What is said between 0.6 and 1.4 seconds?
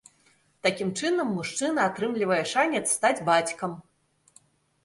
Такім чынам